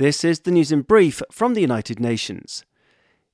[0.00, 2.64] This is the news in brief from the United Nations.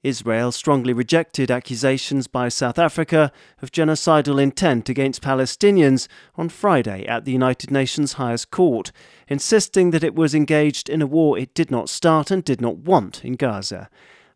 [0.02, 3.30] Israel strongly rejected accusations by South Africa
[3.62, 8.90] of genocidal intent against Palestinians on Friday at the United Nations highest court,
[9.28, 12.78] insisting that it was engaged in a war it did not start and did not
[12.78, 13.88] want in Gaza.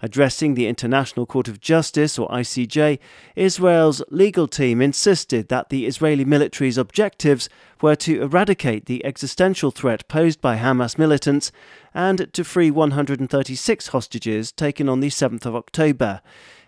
[0.02, 2.98] Addressing the International Court of Justice, or ICJ,
[3.36, 7.48] Israel's legal team insisted that the Israeli military's objectives
[7.82, 11.52] were to eradicate the existential threat posed by Hamas militants
[11.92, 16.22] and to free 136 hostages taken on the 7th of October.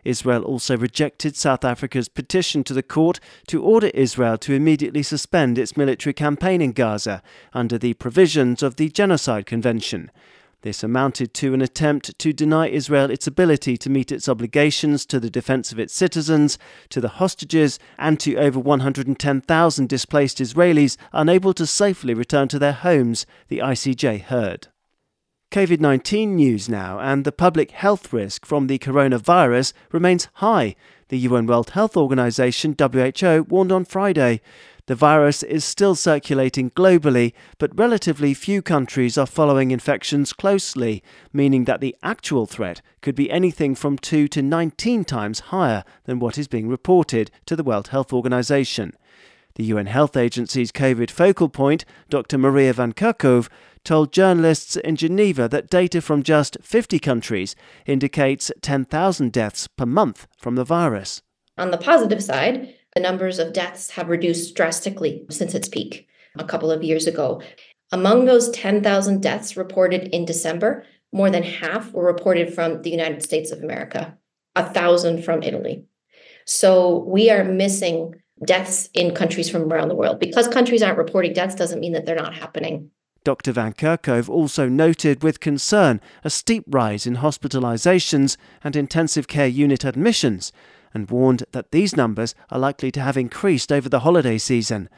[0.04, 5.58] Israel also rejected South Africa's petition to the court to order Israel to immediately suspend
[5.58, 7.22] its military campaign in Gaza
[7.54, 10.10] under the provisions of the Genocide Convention.
[10.62, 15.18] This amounted to an attempt to deny Israel its ability to meet its obligations to
[15.18, 16.56] the defense of its citizens,
[16.90, 22.72] to the hostages, and to over 110,000 displaced Israelis unable to safely return to their
[22.72, 24.68] homes, the ICJ heard.
[25.50, 30.76] COVID 19 news now, and the public health risk from the coronavirus remains high.
[31.08, 34.40] The UN World Health Organization, WHO, warned on Friday.
[34.86, 41.66] The virus is still circulating globally, but relatively few countries are following infections closely, meaning
[41.66, 46.36] that the actual threat could be anything from 2 to 19 times higher than what
[46.36, 48.92] is being reported to the World Health Organization.
[49.54, 52.36] The UN Health Agency's COVID focal point, Dr.
[52.36, 53.48] Maria Van Kerkhove,
[53.84, 57.54] told journalists in Geneva that data from just 50 countries
[57.86, 61.22] indicates 10,000 deaths per month from the virus.
[61.56, 66.08] On the positive side, the numbers of deaths have reduced drastically since its peak
[66.38, 67.42] a couple of years ago.
[67.90, 73.22] Among those 10,000 deaths reported in December, more than half were reported from the United
[73.22, 74.16] States of America,
[74.56, 75.84] a thousand from Italy.
[76.46, 78.14] So we are missing
[78.44, 80.18] deaths in countries from around the world.
[80.18, 82.90] Because countries aren't reporting deaths doesn't mean that they're not happening.
[83.24, 83.52] Dr.
[83.52, 89.84] Van Kerkhove also noted with concern a steep rise in hospitalizations and intensive care unit
[89.84, 90.50] admissions
[90.94, 94.88] and warned that these numbers are likely to have increased over the holiday season.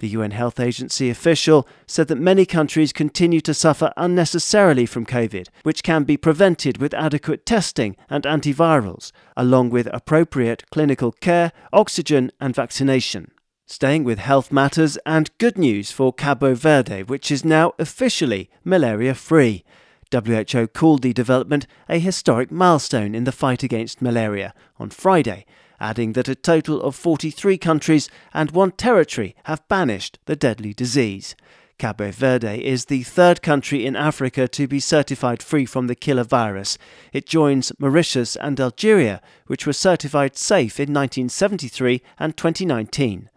[0.00, 5.48] The UN Health Agency official said that many countries continue to suffer unnecessarily from COVID,
[5.62, 12.32] which can be prevented with adequate testing and antivirals, along with appropriate clinical care, oxygen,
[12.40, 13.30] and vaccination.
[13.66, 19.14] Staying with health matters and good news for Cabo Verde, which is now officially malaria
[19.14, 19.64] free.
[20.12, 25.46] WHO called the development a historic milestone in the fight against malaria on Friday,
[25.78, 31.34] adding that a total of 43 countries and one territory have banished the deadly disease.
[31.78, 36.24] Cabo Verde is the third country in Africa to be certified free from the killer
[36.24, 36.76] virus.
[37.10, 43.29] It joins Mauritius and Algeria, which were certified safe in 1973 and 2019.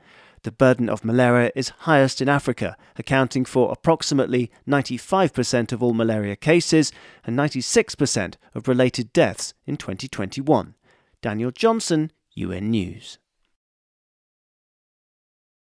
[0.43, 6.35] The burden of malaria is highest in Africa, accounting for approximately 95% of all malaria
[6.35, 6.91] cases
[7.23, 10.75] and 96% of related deaths in 2021.
[11.21, 13.19] Daniel Johnson, UN News.